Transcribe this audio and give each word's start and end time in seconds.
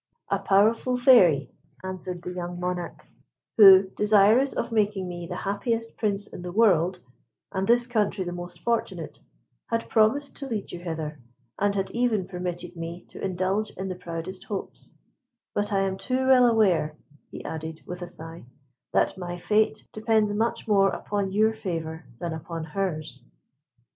"A 0.29 0.39
powerful 0.39 0.97
Fairy," 0.97 1.51
answered 1.83 2.23
the 2.23 2.31
young 2.33 2.59
monarch, 2.59 3.05
"who, 3.57 3.83
desirous 3.89 4.51
of 4.51 4.71
making 4.71 5.07
me 5.07 5.27
the 5.27 5.35
happiest 5.35 5.95
Prince 5.95 6.25
in 6.25 6.41
the 6.41 6.51
world, 6.51 6.97
and 7.51 7.67
this 7.67 7.85
country 7.85 8.23
the 8.23 8.31
most 8.33 8.63
fortunate, 8.63 9.19
had 9.67 9.91
promised 9.91 10.35
to 10.37 10.47
lead 10.47 10.71
you 10.71 10.79
hither, 10.79 11.19
and 11.59 11.75
had 11.75 11.91
even 11.91 12.27
permitted 12.27 12.75
me 12.75 13.03
to 13.09 13.23
indulge 13.23 13.69
in 13.77 13.89
the 13.89 13.95
proudest 13.95 14.45
hopes; 14.45 14.89
but 15.53 15.71
I 15.71 15.81
am 15.81 15.97
too 15.99 16.25
well 16.29 16.47
aware," 16.47 16.97
he 17.29 17.45
added, 17.45 17.81
with 17.85 18.01
a 18.01 18.07
sigh, 18.07 18.45
"that 18.93 19.19
my 19.19 19.37
fate 19.37 19.87
depends 19.93 20.33
much 20.33 20.67
more 20.67 20.89
upon 20.89 21.31
your 21.31 21.53
favour 21.53 22.07
than 22.17 22.33
upon 22.33 22.63
hers." 22.63 23.21